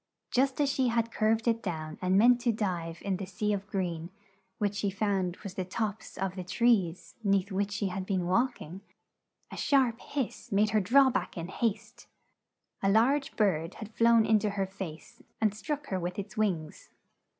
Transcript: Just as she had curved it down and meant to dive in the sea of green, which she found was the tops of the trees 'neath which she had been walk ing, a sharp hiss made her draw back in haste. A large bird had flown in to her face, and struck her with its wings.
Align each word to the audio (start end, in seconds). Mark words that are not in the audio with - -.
Just 0.31 0.59
as 0.59 0.67
she 0.67 0.87
had 0.87 1.11
curved 1.11 1.47
it 1.47 1.61
down 1.61 1.99
and 2.01 2.17
meant 2.17 2.41
to 2.41 2.51
dive 2.51 2.97
in 3.03 3.17
the 3.17 3.27
sea 3.27 3.53
of 3.53 3.67
green, 3.67 4.09
which 4.57 4.73
she 4.73 4.89
found 4.89 5.37
was 5.43 5.53
the 5.53 5.63
tops 5.63 6.17
of 6.17 6.35
the 6.35 6.43
trees 6.43 7.13
'neath 7.23 7.51
which 7.51 7.69
she 7.71 7.89
had 7.89 8.03
been 8.03 8.25
walk 8.25 8.59
ing, 8.63 8.81
a 9.51 9.57
sharp 9.57 9.99
hiss 9.99 10.51
made 10.51 10.71
her 10.71 10.81
draw 10.81 11.11
back 11.11 11.37
in 11.37 11.49
haste. 11.49 12.07
A 12.81 12.89
large 12.89 13.35
bird 13.35 13.75
had 13.75 13.93
flown 13.93 14.25
in 14.25 14.39
to 14.39 14.49
her 14.49 14.65
face, 14.65 15.21
and 15.39 15.53
struck 15.53 15.85
her 15.89 15.99
with 15.99 16.17
its 16.17 16.35
wings. 16.35 16.89